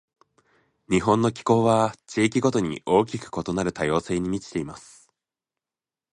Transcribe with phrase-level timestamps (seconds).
[0.89, 5.11] 日本の気候は、地域ごとに大きく異なる多様性に満ちています。